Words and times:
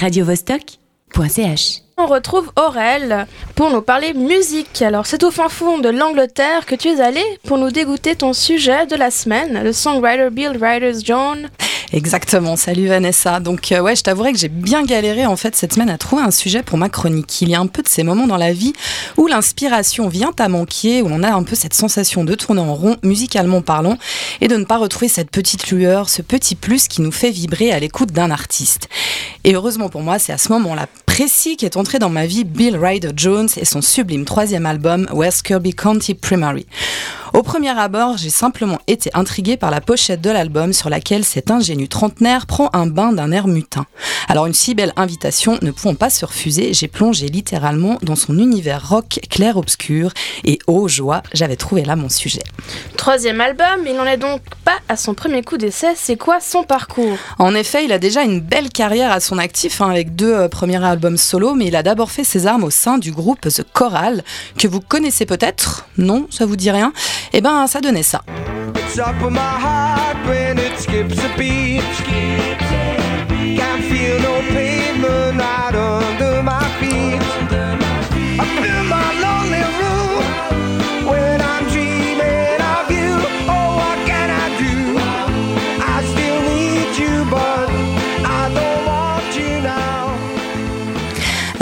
radiovostok.ch. 0.00 1.89
On 2.02 2.06
retrouve 2.06 2.50
Aurel 2.56 3.26
pour 3.54 3.70
nous 3.70 3.82
parler 3.82 4.14
musique. 4.14 4.80
Alors, 4.80 5.04
c'est 5.04 5.22
au 5.22 5.30
fin 5.30 5.50
fond 5.50 5.78
de 5.78 5.90
l'Angleterre 5.90 6.64
que 6.64 6.74
tu 6.74 6.88
es 6.88 6.98
allé 6.98 7.22
pour 7.44 7.58
nous 7.58 7.70
dégoûter 7.70 8.16
ton 8.16 8.32
sujet 8.32 8.86
de 8.86 8.96
la 8.96 9.10
semaine, 9.10 9.62
le 9.62 9.74
songwriter 9.74 10.30
Bill 10.30 10.52
Riders 10.58 11.04
John. 11.04 11.50
Exactement, 11.92 12.54
salut 12.54 12.86
Vanessa. 12.86 13.40
Donc 13.40 13.72
euh, 13.72 13.80
ouais, 13.80 13.96
je 13.96 14.02
t'avouerai 14.02 14.32
que 14.32 14.38
j'ai 14.38 14.48
bien 14.48 14.84
galéré 14.84 15.26
en 15.26 15.34
fait 15.34 15.56
cette 15.56 15.72
semaine 15.72 15.90
à 15.90 15.98
trouver 15.98 16.22
un 16.22 16.30
sujet 16.30 16.62
pour 16.62 16.78
ma 16.78 16.88
chronique. 16.88 17.42
Il 17.42 17.48
y 17.50 17.54
a 17.56 17.60
un 17.60 17.66
peu 17.66 17.82
de 17.82 17.88
ces 17.88 18.04
moments 18.04 18.28
dans 18.28 18.36
la 18.36 18.52
vie 18.52 18.72
où 19.16 19.26
l'inspiration 19.26 20.08
vient 20.08 20.30
à 20.38 20.48
manquer, 20.48 21.02
où 21.02 21.08
on 21.10 21.24
a 21.24 21.32
un 21.32 21.42
peu 21.42 21.56
cette 21.56 21.74
sensation 21.74 22.22
de 22.22 22.34
tourner 22.36 22.60
en 22.60 22.74
rond 22.74 22.96
musicalement 23.02 23.60
parlant 23.60 23.98
et 24.40 24.46
de 24.46 24.56
ne 24.56 24.64
pas 24.64 24.78
retrouver 24.78 25.08
cette 25.08 25.30
petite 25.30 25.68
lueur, 25.72 26.08
ce 26.08 26.22
petit 26.22 26.54
plus 26.54 26.86
qui 26.86 27.02
nous 27.02 27.12
fait 27.12 27.30
vibrer 27.30 27.72
à 27.72 27.80
l'écoute 27.80 28.12
d'un 28.12 28.30
artiste. 28.30 28.88
Et 29.42 29.54
heureusement 29.54 29.88
pour 29.88 30.02
moi, 30.02 30.20
c'est 30.20 30.32
à 30.32 30.38
ce 30.38 30.52
moment-là 30.52 30.86
précis 31.06 31.56
qu'est 31.56 31.76
entré 31.76 31.89
dans 31.98 32.10
ma 32.10 32.26
vie 32.26 32.44
Bill 32.44 32.76
Ryder 32.76 33.10
Jones 33.16 33.48
et 33.56 33.64
son 33.64 33.82
sublime 33.82 34.24
troisième 34.24 34.66
album 34.66 35.08
West 35.12 35.42
Kirby 35.42 35.74
County 35.74 36.14
Primary. 36.14 36.66
Au 37.32 37.42
premier 37.42 37.70
abord, 37.78 38.16
j'ai 38.16 38.30
simplement 38.30 38.78
été 38.88 39.10
intriguée 39.14 39.56
par 39.56 39.70
la 39.70 39.80
pochette 39.80 40.20
de 40.20 40.30
l'album 40.30 40.72
sur 40.72 40.90
laquelle 40.90 41.24
cet 41.24 41.50
ingénu 41.50 41.86
trentenaire 41.86 42.46
prend 42.46 42.70
un 42.72 42.86
bain 42.86 43.12
d'un 43.12 43.30
air 43.30 43.46
mutin. 43.46 43.86
Alors 44.28 44.46
une 44.46 44.54
si 44.54 44.74
belle 44.74 44.92
invitation 44.96 45.58
ne 45.62 45.70
pouvant 45.70 45.94
pas 45.94 46.10
se 46.10 46.24
refuser, 46.24 46.74
j'ai 46.74 46.88
plongé 46.88 47.28
littéralement 47.28 47.98
dans 48.02 48.16
son 48.16 48.38
univers 48.38 48.88
rock 48.88 49.20
clair-obscur 49.30 50.12
et 50.44 50.58
oh 50.66 50.88
joie, 50.88 51.22
j'avais 51.32 51.56
trouvé 51.56 51.84
là 51.84 51.96
mon 51.96 52.08
sujet. 52.08 52.42
Troisième 52.96 53.40
album, 53.40 53.86
il 53.86 53.94
n'en 53.94 54.04
est 54.04 54.16
donc 54.16 54.42
pas 54.64 54.78
à 54.88 54.96
son 54.96 55.14
premier 55.14 55.42
coup 55.42 55.56
d'essai, 55.56 55.94
c'est 55.96 56.16
quoi 56.16 56.40
son 56.40 56.64
parcours? 56.64 57.16
En 57.38 57.54
effet, 57.54 57.84
il 57.84 57.92
a 57.92 57.98
déjà 57.98 58.22
une 58.22 58.40
belle 58.40 58.70
carrière 58.70 59.12
à 59.12 59.20
son 59.20 59.38
actif 59.38 59.80
hein, 59.80 59.90
avec 59.90 60.16
deux 60.16 60.32
euh, 60.32 60.48
premiers 60.48 60.84
albums 60.84 61.16
solo, 61.16 61.54
mais 61.54 61.66
il 61.66 61.76
a 61.76 61.82
d'abord 61.82 62.10
fait 62.10 62.24
ses 62.24 62.46
armes 62.46 62.64
au 62.64 62.70
sein 62.70 62.98
du 62.98 63.12
groupe 63.12 63.40
The 63.42 63.64
Choral, 63.72 64.24
que 64.58 64.68
vous 64.68 64.80
connaissez 64.80 65.26
peut-être, 65.26 65.86
non, 65.96 66.26
ça 66.30 66.44
vous 66.44 66.56
dit 66.56 66.70
rien? 66.70 66.92
Eh 67.32 67.40
ben, 67.40 67.66
ça 67.66 67.80
donnait 67.80 68.02
ça. 68.02 68.22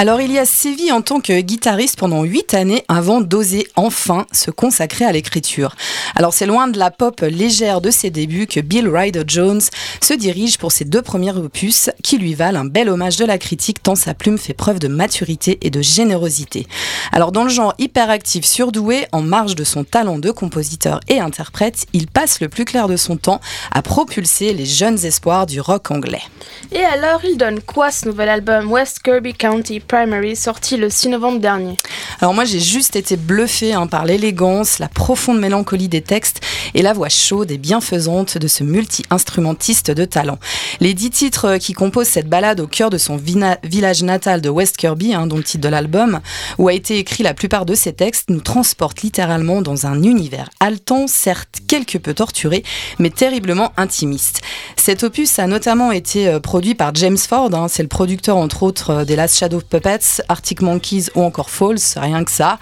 Alors 0.00 0.20
il 0.20 0.30
y 0.30 0.38
a 0.38 0.44
sévi 0.44 0.92
en 0.92 1.02
tant 1.02 1.20
que 1.20 1.40
guitariste 1.40 1.98
pendant 1.98 2.22
8 2.22 2.54
années 2.54 2.84
avant 2.86 3.20
d'oser 3.20 3.66
enfin 3.74 4.28
se 4.30 4.52
consacrer 4.52 5.04
à 5.04 5.10
l'écriture. 5.10 5.74
Alors 6.14 6.32
c'est 6.32 6.46
loin 6.46 6.68
de 6.68 6.78
la 6.78 6.92
pop 6.92 7.20
légère 7.20 7.80
de 7.80 7.90
ses 7.90 8.08
débuts 8.08 8.46
que 8.46 8.60
Bill 8.60 8.88
Ryder 8.88 9.24
Jones 9.26 9.60
se 10.00 10.14
dirige 10.14 10.56
pour 10.56 10.70
ses 10.70 10.84
deux 10.84 11.02
premiers 11.02 11.36
opus 11.36 11.90
qui 12.04 12.16
lui 12.16 12.34
valent 12.34 12.60
un 12.60 12.64
bel 12.64 12.88
hommage 12.88 13.16
de 13.16 13.24
la 13.24 13.38
critique 13.38 13.82
tant 13.82 13.96
sa 13.96 14.14
plume 14.14 14.38
fait 14.38 14.54
preuve 14.54 14.78
de 14.78 14.86
maturité 14.86 15.58
et 15.62 15.70
de 15.70 15.82
générosité. 15.82 16.68
Alors 17.10 17.32
dans 17.32 17.42
le 17.42 17.50
genre 17.50 17.74
hyperactif 17.78 18.44
surdoué, 18.44 19.06
en 19.10 19.22
marge 19.22 19.56
de 19.56 19.64
son 19.64 19.82
talent 19.82 20.20
de 20.20 20.30
compositeur 20.30 21.00
et 21.08 21.18
interprète, 21.18 21.86
il 21.92 22.06
passe 22.06 22.40
le 22.40 22.48
plus 22.48 22.64
clair 22.64 22.86
de 22.86 22.96
son 22.96 23.16
temps 23.16 23.40
à 23.72 23.82
propulser 23.82 24.52
les 24.52 24.64
jeunes 24.64 25.04
espoirs 25.04 25.46
du 25.46 25.60
rock 25.60 25.90
anglais. 25.90 26.22
Et 26.70 26.84
alors 26.84 27.24
il 27.24 27.36
donne 27.36 27.60
quoi 27.60 27.90
ce 27.90 28.06
nouvel 28.06 28.28
album? 28.28 28.70
West 28.70 29.00
Kirby 29.02 29.34
County 29.34 29.80
Primary, 29.88 30.36
sorti 30.36 30.76
le 30.76 30.90
6 30.90 31.08
novembre 31.08 31.40
dernier. 31.40 31.76
Alors 32.20 32.34
moi 32.34 32.44
j'ai 32.44 32.60
juste 32.60 32.94
été 32.94 33.16
bluffée 33.16 33.72
hein, 33.72 33.86
par 33.86 34.04
l'élégance, 34.04 34.78
la 34.78 34.88
profonde 34.88 35.40
mélancolie 35.40 35.88
des 35.88 36.02
textes 36.02 36.40
et 36.74 36.82
la 36.82 36.92
voix 36.92 37.08
chaude 37.08 37.50
et 37.50 37.56
bienfaisante 37.56 38.36
de 38.36 38.48
ce 38.48 38.64
multi-instrumentiste 38.64 39.90
de 39.90 40.04
talent. 40.04 40.38
Les 40.80 40.92
dix 40.92 41.10
titres 41.10 41.56
qui 41.56 41.72
composent 41.72 42.08
cette 42.08 42.28
balade 42.28 42.60
au 42.60 42.66
cœur 42.66 42.90
de 42.90 42.98
son 42.98 43.16
village 43.16 44.02
natal 44.02 44.42
de 44.42 44.50
West 44.50 44.76
Kirby, 44.76 45.14
hein, 45.14 45.26
dont 45.26 45.38
le 45.38 45.42
titre 45.42 45.62
de 45.62 45.68
l'album, 45.68 46.20
où 46.58 46.68
a 46.68 46.74
été 46.74 46.98
écrit 46.98 47.22
la 47.22 47.32
plupart 47.32 47.64
de 47.64 47.74
ces 47.74 47.94
textes, 47.94 48.28
nous 48.28 48.40
transportent 48.40 49.02
littéralement 49.02 49.62
dans 49.62 49.86
un 49.86 50.02
univers 50.02 50.50
haletant, 50.60 51.06
certes 51.06 51.60
quelque 51.66 51.96
peu 51.96 52.12
torturé, 52.12 52.62
mais 52.98 53.10
terriblement 53.10 53.72
intimiste. 53.78 54.42
Cet 54.76 55.02
opus 55.02 55.38
a 55.38 55.46
notamment 55.46 55.92
été 55.92 56.28
euh, 56.28 56.40
produit 56.40 56.74
par 56.74 56.94
James 56.94 57.18
Ford, 57.18 57.54
hein, 57.54 57.68
c'est 57.68 57.82
le 57.82 57.88
producteur 57.88 58.36
entre 58.36 58.62
autres 58.62 58.90
euh, 58.90 59.04
des 59.04 59.16
Last 59.16 59.38
Shadow 59.38 59.60
Puppets, 59.60 59.77
Arctic 60.28 60.62
Monkeys 60.62 61.06
ou 61.14 61.22
encore 61.22 61.50
Falls, 61.50 61.78
rien 61.96 62.24
que 62.24 62.30
ça, 62.30 62.58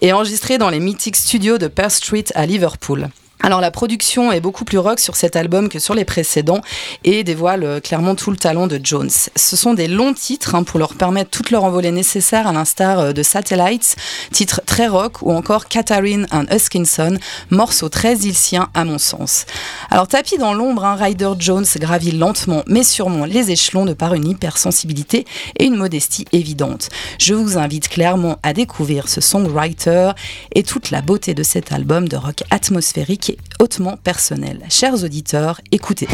et 0.00 0.12
enregistré 0.12 0.58
dans 0.58 0.70
les 0.70 0.80
mythiques 0.80 1.16
studios 1.16 1.58
de 1.58 1.68
Perth 1.68 1.92
Street 1.92 2.24
à 2.34 2.46
Liverpool. 2.46 3.08
Alors 3.42 3.62
la 3.62 3.70
production 3.70 4.32
est 4.32 4.40
beaucoup 4.40 4.66
plus 4.66 4.76
rock 4.76 5.00
sur 5.00 5.16
cet 5.16 5.34
album 5.34 5.70
que 5.70 5.78
sur 5.78 5.94
les 5.94 6.04
précédents 6.04 6.60
et 7.04 7.24
dévoile 7.24 7.64
euh, 7.64 7.80
clairement 7.80 8.14
tout 8.14 8.30
le 8.30 8.36
talent 8.36 8.66
de 8.66 8.78
Jones. 8.82 9.10
Ce 9.34 9.56
sont 9.56 9.72
des 9.72 9.88
longs 9.88 10.12
titres 10.12 10.54
hein, 10.54 10.62
pour 10.62 10.78
leur 10.78 10.94
permettre 10.94 11.30
toute 11.30 11.50
leur 11.50 11.64
envolée 11.64 11.90
nécessaire 11.90 12.46
à 12.46 12.52
l'instar 12.52 12.98
euh, 12.98 13.12
de 13.12 13.22
Satellites, 13.22 13.96
titre 14.30 14.60
très 14.66 14.88
rock 14.88 15.22
ou 15.22 15.32
encore 15.32 15.68
Catherine 15.68 16.26
and 16.32 16.44
Huskinson, 16.52 17.16
morceau 17.48 17.88
très 17.88 18.14
ilcien 18.18 18.68
à 18.74 18.84
mon 18.84 18.98
sens. 18.98 19.46
Alors 19.90 20.06
tapis 20.06 20.36
dans 20.36 20.52
l'ombre, 20.52 20.84
un 20.84 20.96
Ryder 20.96 21.32
Jones 21.38 21.66
gravit 21.76 22.12
lentement 22.12 22.62
mais 22.66 22.84
sûrement 22.84 23.24
les 23.24 23.50
échelons 23.50 23.86
de 23.86 23.94
par 23.94 24.12
une 24.12 24.28
hypersensibilité 24.28 25.24
et 25.58 25.64
une 25.64 25.76
modestie 25.76 26.26
évidente. 26.32 26.90
Je 27.18 27.32
vous 27.32 27.56
invite 27.56 27.88
clairement 27.88 28.38
à 28.42 28.52
découvrir 28.52 29.08
ce 29.08 29.22
songwriter 29.22 30.10
et 30.54 30.62
toute 30.62 30.90
la 30.90 31.00
beauté 31.00 31.32
de 31.32 31.42
cet 31.42 31.72
album 31.72 32.06
de 32.06 32.16
rock 32.16 32.42
atmosphérique 32.50 33.29
hautement 33.58 33.96
personnel. 33.96 34.60
Chers 34.68 35.04
auditeurs, 35.04 35.60
écoutez. 35.72 36.08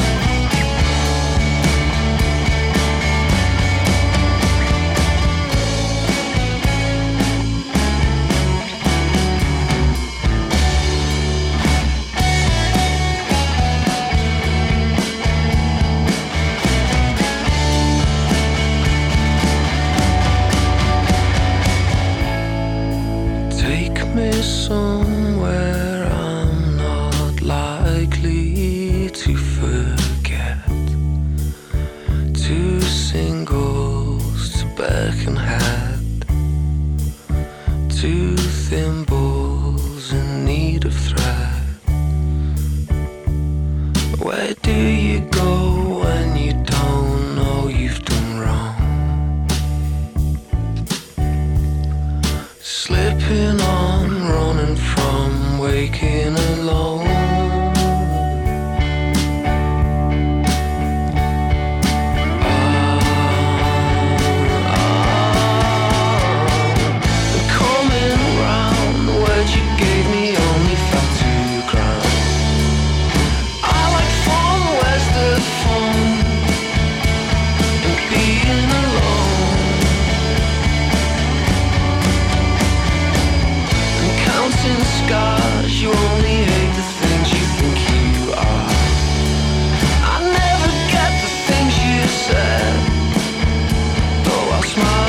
smile. 94.77 95.06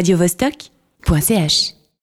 radiovostok.ch 0.00 1.79